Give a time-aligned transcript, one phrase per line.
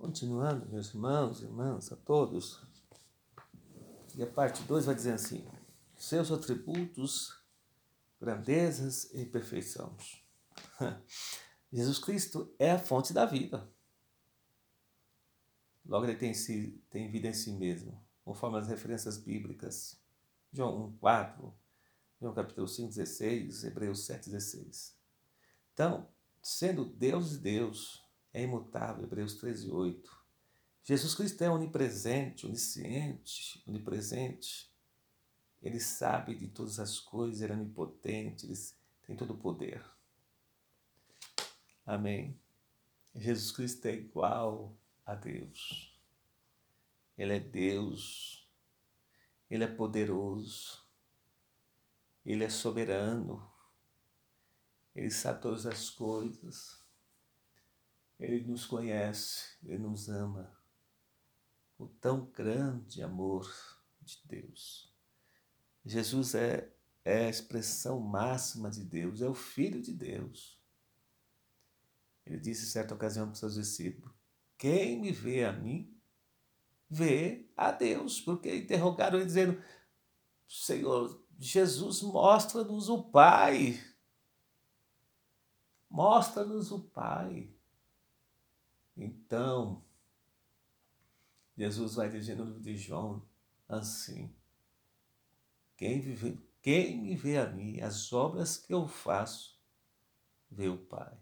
[0.00, 2.58] Continuando, meus irmãos, irmãs, a todos.
[4.16, 5.46] E a parte 2 vai dizer assim:
[5.94, 7.38] seus atributos,
[8.18, 9.94] grandezas e perfeição.
[11.70, 13.70] Jesus Cristo é a fonte da vida.
[15.84, 20.00] Logo, ele tem, si, tem vida em si mesmo, conforme as referências bíblicas.
[20.50, 21.54] João 1, 4,
[22.22, 24.96] João capítulo 5, 16, Hebreus 7, 16.
[25.74, 26.08] Então,
[26.42, 30.20] sendo Deus e Deus, é imutável, Hebreus 13, 8.
[30.82, 34.70] Jesus Cristo é onipresente, onisciente, onipresente.
[35.62, 38.58] Ele sabe de todas as coisas, ele é onipotente, ele
[39.02, 39.84] tem todo o poder.
[41.84, 42.38] Amém.
[43.14, 46.00] Jesus Cristo é igual a Deus.
[47.18, 48.48] Ele é Deus.
[49.50, 50.82] Ele é poderoso.
[52.24, 53.50] Ele é soberano.
[54.94, 56.79] Ele sabe todas as coisas.
[58.20, 60.54] Ele nos conhece, ele nos ama.
[61.78, 63.50] O tão grande amor
[64.02, 64.94] de Deus.
[65.86, 66.70] Jesus é,
[67.02, 70.60] é a expressão máxima de Deus, é o Filho de Deus.
[72.26, 74.14] Ele disse em certa ocasião para os seus discípulos:
[74.58, 75.98] Quem me vê a mim,
[76.90, 78.20] vê a Deus.
[78.20, 79.64] Porque interrogaram ele dizendo:
[80.46, 83.82] Senhor, Jesus, mostra-nos o Pai.
[85.88, 87.50] Mostra-nos o Pai.
[88.96, 89.84] Então,
[91.56, 93.22] Jesus vai dizer no livro de João
[93.68, 94.34] assim:
[95.76, 99.60] quem, vive, quem me vê a mim, as obras que eu faço,
[100.50, 101.16] vê o Pai.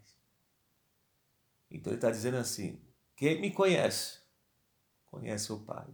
[1.69, 2.81] Então ele está dizendo assim:
[3.15, 4.21] quem me conhece,
[5.05, 5.87] conhece o Pai,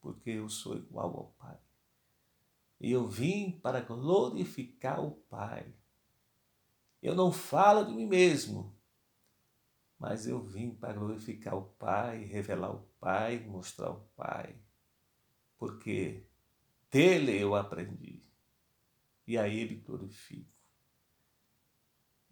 [0.00, 1.58] porque eu sou igual ao Pai.
[2.80, 5.72] E eu vim para glorificar o Pai.
[7.02, 8.74] Eu não falo de mim mesmo,
[10.00, 14.56] mas eu vim para glorificar o Pai, revelar o Pai, mostrar o Pai,
[15.58, 16.24] porque
[16.90, 18.22] dele eu aprendi
[19.26, 20.50] e a ele glorifico.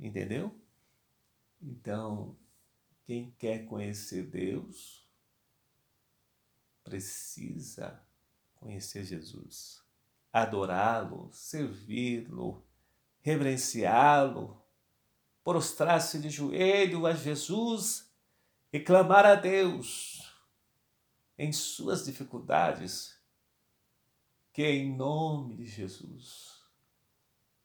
[0.01, 0.59] Entendeu?
[1.61, 2.39] Então,
[3.05, 5.07] quem quer conhecer Deus
[6.83, 8.03] precisa
[8.55, 9.85] conhecer Jesus,
[10.33, 12.65] adorá-lo, servi-lo,
[13.21, 14.59] reverenciá-lo,
[15.49, 18.13] prostrar-se de joelho a Jesus
[18.71, 20.31] e clamar a Deus
[21.39, 23.19] em suas dificuldades,
[24.53, 26.63] que em nome de Jesus,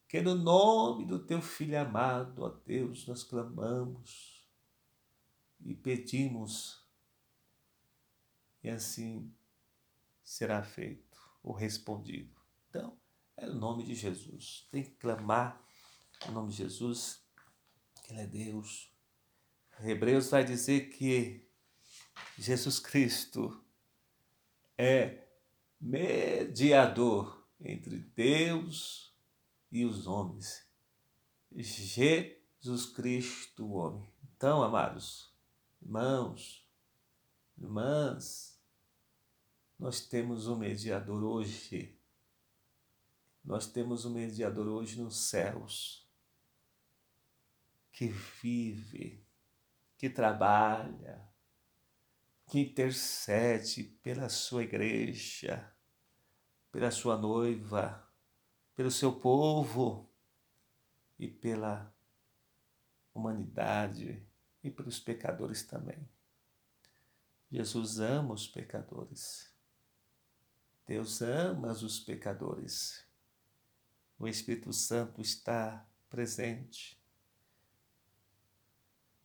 [0.07, 4.47] que no nome do teu Filho amado, ó Deus, nós clamamos
[5.59, 6.87] e pedimos,
[8.63, 9.29] e assim
[10.23, 12.33] será feito ou respondido.
[12.69, 12.97] Então,
[13.35, 14.69] é o nome de Jesus.
[14.71, 15.61] Tem que clamar
[16.25, 17.22] o nome de Jesus
[18.09, 18.91] ele é Deus.
[19.79, 21.45] Hebreus vai dizer que
[22.37, 23.63] Jesus Cristo
[24.77, 25.27] é
[25.79, 29.13] mediador entre Deus
[29.71, 30.65] e os homens.
[31.55, 34.11] Jesus Cristo, o homem.
[34.35, 35.33] Então, amados,
[35.81, 36.67] irmãos,
[37.57, 38.59] irmãs,
[39.77, 41.97] nós temos um mediador hoje.
[43.43, 46.02] Nós temos um mediador hoje nos céus
[47.93, 49.23] que vive,
[49.95, 51.29] que trabalha,
[52.47, 55.71] que intercede pela sua igreja,
[56.71, 58.11] pela sua noiva,
[58.75, 60.09] pelo seu povo
[61.19, 61.95] e pela
[63.13, 64.27] humanidade
[64.63, 66.09] e pelos pecadores também.
[67.51, 69.53] Jesus ama os pecadores.
[70.87, 73.07] Deus ama os pecadores.
[74.17, 77.02] O Espírito Santo está presente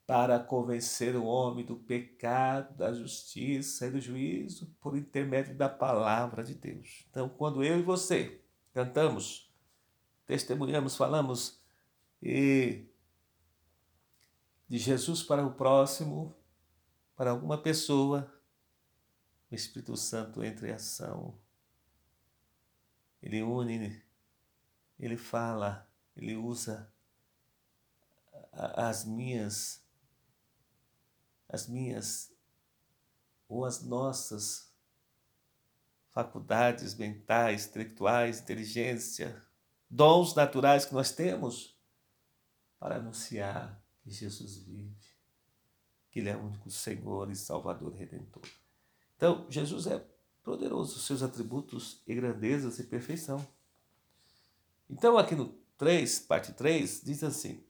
[0.09, 6.43] para convencer o homem do pecado, da justiça e do juízo por intermédio da palavra
[6.43, 7.05] de Deus.
[7.11, 8.41] Então, quando eu e você
[8.73, 9.53] cantamos,
[10.25, 11.61] testemunhamos, falamos
[12.23, 12.87] e
[14.67, 16.35] de Jesus para o próximo,
[17.15, 18.33] para alguma pessoa,
[19.51, 21.39] o Espírito Santo entra em ação.
[23.23, 24.03] Ele une,
[24.99, 25.87] ele fala,
[26.17, 26.91] ele usa
[28.51, 29.87] as minhas
[31.49, 32.31] as minhas
[33.49, 34.69] ou as nossas
[36.11, 39.41] faculdades mentais, intelectuais, inteligência,
[39.89, 41.77] dons naturais que nós temos
[42.79, 44.97] para anunciar que Jesus vive,
[46.11, 48.43] que Ele é o único Senhor e Salvador Redentor.
[49.17, 50.05] Então, Jesus é
[50.43, 53.47] poderoso, seus atributos e grandezas e perfeição.
[54.89, 57.63] Então, aqui no 3, parte 3, diz assim: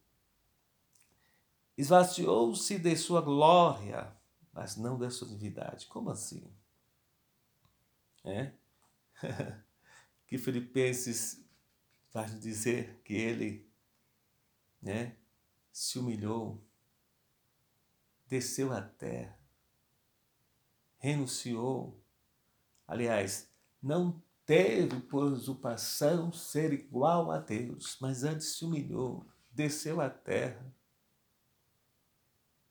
[1.79, 4.13] esvaziou-se de sua glória,
[4.53, 5.87] mas não da sua divindade.
[5.87, 6.53] Como assim?
[8.25, 8.53] É?
[10.27, 11.47] que Filipenses
[12.13, 13.71] vai dizer que ele
[14.83, 15.17] né,
[15.73, 16.61] se humilhou,
[18.27, 19.39] desceu à terra,
[20.99, 22.03] renunciou.
[22.89, 23.49] Aliás,
[23.81, 30.75] não teve por usurpação ser igual a Deus, mas antes se humilhou, desceu à terra.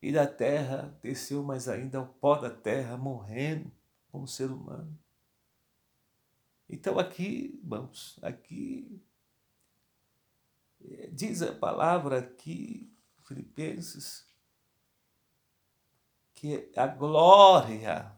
[0.00, 3.72] E da terra desceu mais ainda ao pó da terra, morrendo
[4.10, 4.96] como ser humano.
[6.68, 9.02] Então aqui, irmãos, aqui
[10.80, 12.92] eh, diz a palavra aqui,
[13.24, 14.26] Filipenses,
[16.34, 18.16] que a glória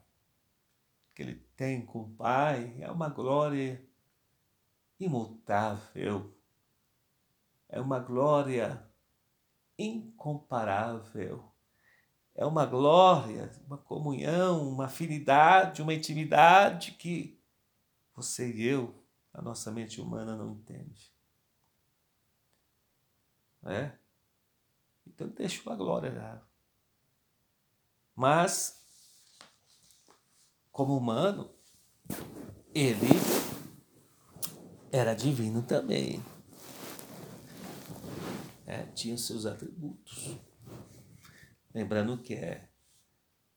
[1.14, 3.82] que ele tem com o Pai é uma glória
[4.98, 6.34] imutável,
[7.68, 8.86] é uma glória
[9.78, 11.49] incomparável,
[12.40, 17.38] é uma glória, uma comunhão, uma afinidade, uma intimidade que
[18.16, 18.94] você e eu,
[19.30, 21.12] a nossa mente humana não entende.
[23.62, 23.92] É?
[25.06, 26.42] Então deixa a glória lá.
[28.16, 28.82] Mas,
[30.72, 31.50] como humano,
[32.74, 33.10] ele
[34.90, 36.24] era divino também.
[38.66, 40.40] É, tinha seus atributos.
[41.72, 42.68] Lembrando que é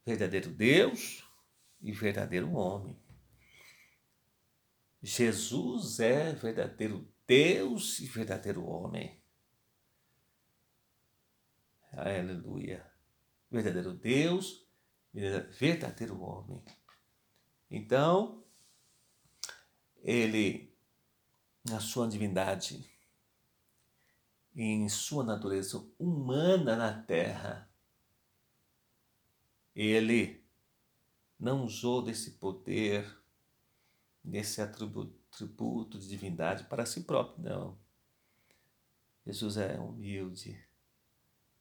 [0.05, 1.23] verdadeiro Deus
[1.81, 3.01] e verdadeiro homem.
[5.01, 9.21] Jesus é verdadeiro Deus e verdadeiro homem.
[11.91, 12.93] Aleluia
[13.53, 14.67] verdadeiro Deus,
[15.13, 16.59] verdadeiro homem.
[17.69, 18.43] Então,
[20.01, 20.75] ele,
[21.63, 22.83] na sua divindade,
[24.55, 27.69] em sua natureza humana na terra,
[29.75, 30.43] ele
[31.39, 33.05] não usou desse poder,
[34.23, 37.77] desse atributo de divindade para si próprio, não.
[39.25, 40.61] Jesus é humilde,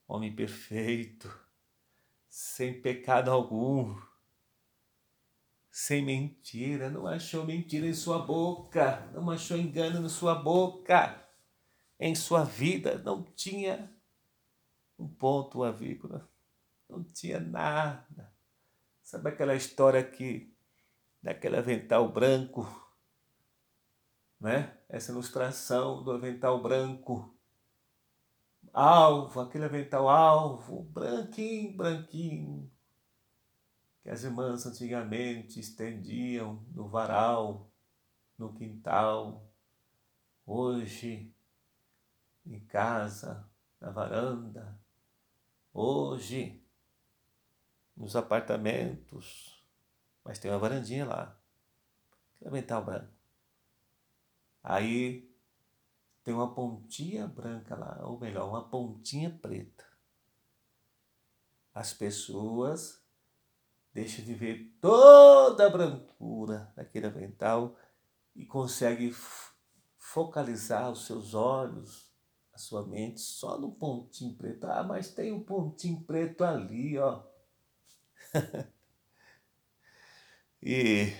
[0.07, 1.33] homem perfeito,
[2.29, 4.01] sem pecado algum,
[5.71, 11.19] sem mentira, não achou mentira em sua boca, não achou engano em sua boca,
[11.99, 13.91] em sua vida não tinha
[14.99, 16.29] um ponto, uma vírgula,
[16.99, 18.33] não tinha nada.
[19.03, 20.55] Sabe aquela história aqui,
[21.23, 22.67] daquele avental branco,
[24.41, 24.77] né?
[24.89, 27.33] Essa ilustração do avental branco
[28.73, 32.71] alvo, aquele avental alvo, branquinho, branquinho,
[34.03, 37.71] que as irmãs antigamente estendiam no varal,
[38.39, 39.49] no quintal,
[40.47, 41.35] hoje
[42.45, 43.49] em casa,
[43.81, 44.81] na varanda,
[45.73, 46.62] hoje
[48.03, 49.65] nos apartamentos,
[50.25, 51.41] mas tem uma varandinha lá,
[52.35, 53.13] aquele avental branco.
[54.61, 55.33] Aí
[56.25, 59.87] tem uma pontinha branca lá, ou melhor, uma pontinha preta.
[61.73, 63.01] As pessoas
[63.95, 67.79] deixam de ver toda a brancura daquele avental
[68.35, 69.15] e conseguem
[69.97, 72.13] focalizar os seus olhos,
[72.53, 74.65] a sua mente só no pontinho preto.
[74.65, 77.31] Ah, mas tem um pontinho preto ali, ó.
[80.63, 81.13] e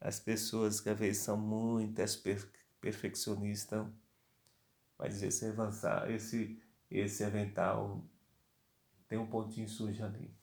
[0.00, 2.20] as pessoas que às vezes são muitas
[2.80, 3.92] perfeccionista
[4.98, 8.04] vai dizer esse avançar, esse, esse avental
[9.08, 10.34] tem um pontinho sujo ali.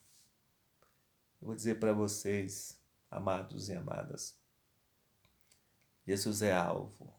[1.40, 2.78] Eu vou dizer para vocês,
[3.10, 4.38] amados e amadas,
[6.06, 7.14] Jesus é alvo.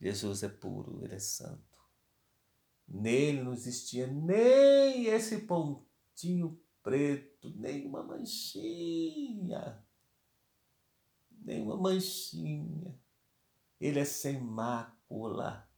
[0.00, 1.78] Jesus é puro, ele é santo.
[2.86, 5.42] Nele não existia nem esse
[6.18, 9.84] pontinho preto, nem uma manchinha.
[11.30, 12.98] Nem uma manchinha.
[13.80, 15.70] Ele é sem mácula,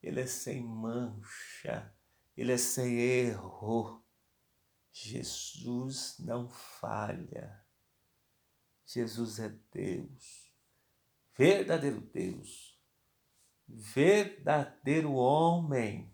[0.00, 1.92] ele é sem mancha,
[2.36, 4.04] ele é sem erro.
[4.92, 7.64] Jesus não falha.
[8.86, 10.50] Jesus é Deus,
[11.36, 12.80] verdadeiro Deus,
[13.66, 16.10] verdadeiro homem.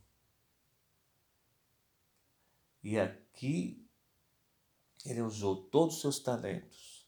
[2.82, 2.98] E
[3.34, 3.86] aqui
[5.04, 7.04] ele usou todos os seus talentos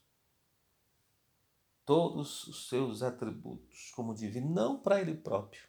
[1.87, 5.63] todos os seus atributos como divino, não para ele próprio,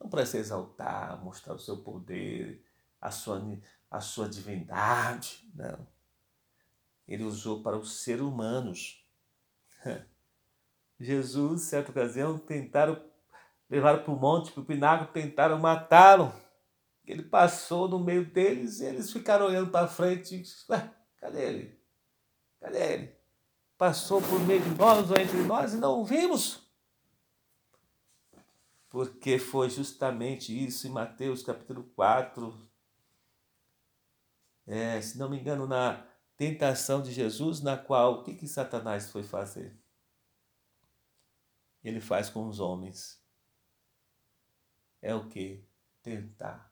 [0.00, 2.64] não para se exaltar, mostrar o seu poder,
[2.98, 3.42] a sua,
[3.90, 5.86] a sua divindade, não.
[7.06, 9.04] Ele usou para os seres humanos.
[10.98, 12.98] Jesus, certa ocasião, tentaram
[13.68, 16.32] levar para o monte, para o pináculo, tentaram matá-lo.
[17.04, 20.42] Ele passou no meio deles e eles ficaram olhando para frente.
[20.70, 21.80] Ué, cadê ele?
[22.60, 23.16] Cadê ele?
[23.76, 26.70] Passou por meio de nós ou entre nós e não o vimos.
[28.88, 32.70] Porque foi justamente isso em Mateus capítulo 4.
[34.66, 36.06] É, se não me engano, na
[36.36, 39.76] tentação de Jesus, na qual o que, que Satanás foi fazer?
[41.82, 43.20] Ele faz com os homens.
[45.00, 45.66] É o que?
[46.00, 46.71] Tentar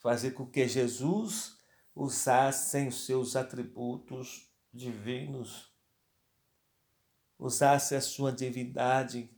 [0.00, 1.58] fazer com que Jesus
[1.94, 5.72] usasse os seus atributos divinos,
[7.38, 9.30] usasse a sua divindade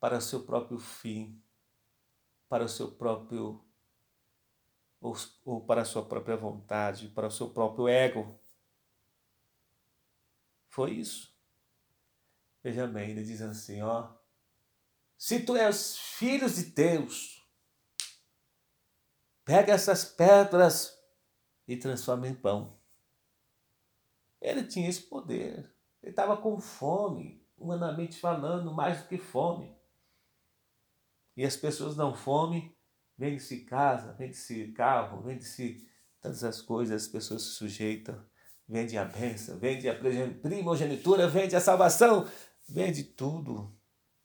[0.00, 1.40] para o seu próprio fim,
[2.48, 3.64] para o seu próprio
[5.00, 8.38] ou, ou para a sua própria vontade, para o seu próprio ego.
[10.68, 11.36] Foi isso.
[12.62, 14.14] Veja bem, ele diz assim, ó,
[15.18, 17.41] se tu és filho de Deus,
[19.44, 20.98] Pega essas pedras
[21.66, 22.78] e transforma em pão.
[24.40, 25.72] Ele tinha esse poder.
[26.02, 29.76] Ele estava com fome, humanamente falando, mais do que fome.
[31.36, 32.76] E as pessoas dão fome,
[33.16, 35.88] vende-se casa, vende-se carro, vende-se
[36.20, 38.22] todas as coisas, as pessoas se sujeitam,
[38.68, 42.28] vende a bênção, vende a primogenitura, vende a salvação,
[42.68, 43.76] vende tudo,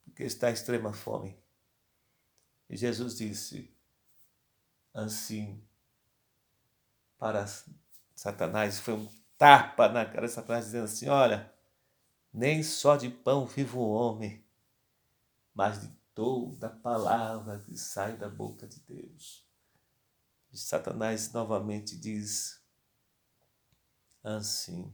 [0.04, 1.38] porque está em extrema fome.
[2.68, 3.77] E Jesus disse:
[4.98, 5.62] assim
[7.18, 7.46] para
[8.14, 8.78] Satanás.
[8.78, 11.52] Foi um tapa na cara de Satanás, dizendo assim: Olha,
[12.32, 14.44] nem só de pão vive o homem,
[15.54, 19.46] mas de toda palavra que sai da boca de Deus.
[20.52, 22.62] E Satanás novamente diz
[24.22, 24.92] assim,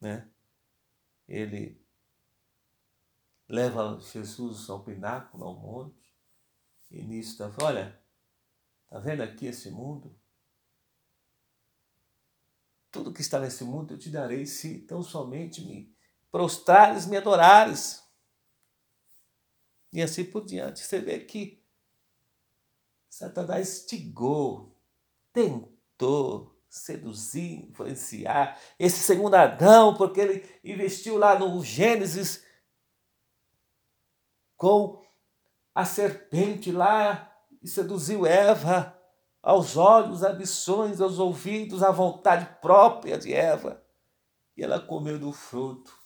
[0.00, 0.28] né?
[1.28, 1.80] Ele
[3.48, 6.14] leva Jesus ao pináculo, ao monte,
[6.90, 7.99] e nisso está, olha,
[8.90, 10.18] Está vendo aqui esse mundo?
[12.90, 15.96] Tudo que está nesse mundo eu te darei se tão somente me
[16.28, 18.02] prostrares, me adorares.
[19.92, 20.80] E assim por diante.
[20.80, 21.64] Você vê que
[23.08, 24.76] Satanás estigou,
[25.32, 32.44] tentou seduzir, influenciar esse segundo Adão, porque ele investiu lá no Gênesis
[34.56, 35.00] com
[35.72, 37.29] a serpente lá
[37.62, 38.96] e seduziu Eva
[39.42, 43.82] aos olhos, ambições, aos ouvidos, à vontade própria de Eva.
[44.56, 45.98] E ela comeu do fruto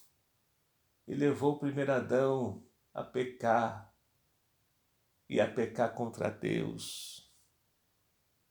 [1.07, 3.93] e levou o primeiro Adão a pecar
[5.29, 7.31] e a pecar contra Deus.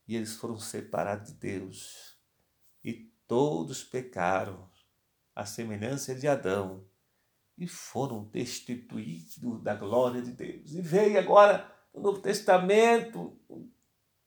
[0.06, 2.18] E eles foram separados de Deus.
[2.84, 2.92] E
[3.26, 4.70] todos pecaram,
[5.34, 6.86] à semelhança de Adão,
[7.56, 10.72] e foram destituídos da glória de Deus.
[10.72, 13.38] E veio agora no Novo Testamento,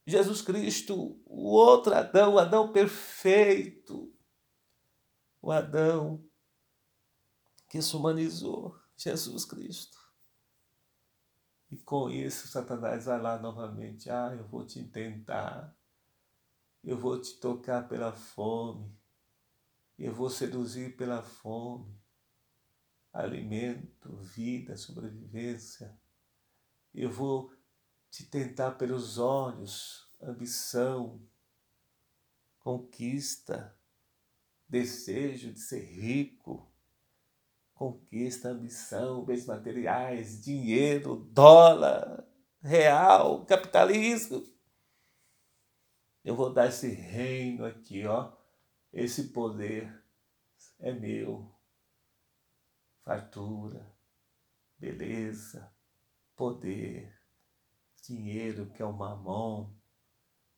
[0.05, 4.13] Jesus Cristo, o outro Adão, o Adão perfeito,
[5.41, 6.23] o Adão
[7.69, 9.97] que se humanizou, Jesus Cristo.
[11.69, 14.09] E com isso, Satanás vai lá novamente.
[14.09, 15.75] Ah, eu vou te tentar,
[16.81, 18.97] eu vou te tocar pela fome,
[19.99, 21.97] eu vou seduzir pela fome.
[23.11, 25.99] Alimento, vida, sobrevivência.
[26.93, 27.51] Eu vou
[28.09, 31.21] te tentar pelos olhos, ambição,
[32.59, 33.77] conquista,
[34.67, 36.71] desejo de ser rico,
[37.73, 42.27] conquista, ambição, bens materiais, dinheiro, dólar,
[42.61, 44.43] real, capitalismo.
[46.23, 48.33] Eu vou dar esse reino aqui, ó.
[48.91, 50.03] Esse poder
[50.79, 51.49] é meu.
[53.03, 53.95] Fartura,
[54.77, 55.73] beleza,
[56.35, 57.16] poder
[58.07, 59.75] dinheiro, que é o mamão,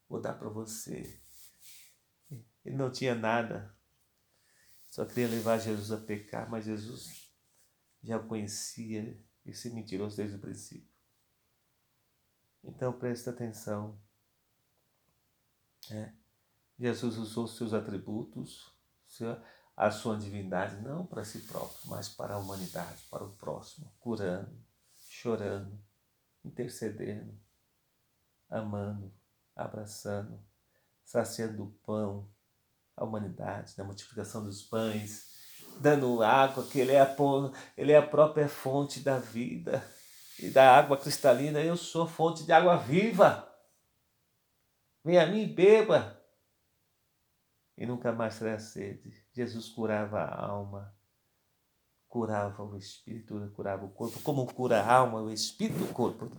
[0.07, 1.21] vou dar para você.
[2.63, 3.75] Ele não tinha nada,
[4.89, 7.31] só queria levar Jesus a pecar, mas Jesus
[8.03, 10.89] já conhecia esse mentiroso desde o princípio.
[12.63, 13.99] Então preste atenção.
[15.91, 16.13] É.
[16.77, 18.73] Jesus usou seus atributos,
[19.75, 24.57] a sua divindade, não para si próprio, mas para a humanidade, para o próximo, curando,
[24.97, 25.77] chorando,
[26.43, 27.37] intercedendo,
[28.49, 29.13] amando,
[29.55, 30.39] abraçando,
[31.03, 32.29] saciando o pão,
[32.95, 35.29] a humanidade, na multiplicação dos pães,
[35.79, 37.15] dando água, que ele é, a,
[37.77, 39.83] ele é a própria fonte da vida
[40.39, 41.61] e da água cristalina.
[41.61, 43.47] Eu sou fonte de água viva.
[45.03, 46.21] Venha a mim e beba.
[47.77, 49.25] E nunca mais terá sede.
[49.33, 50.93] Jesus curava a alma
[52.09, 56.29] curava o espírito, curava o corpo, como cura a alma, o espírito, o corpo.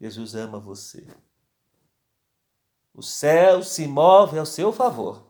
[0.00, 1.06] Jesus ama você.
[2.94, 5.25] O céu se move ao seu favor.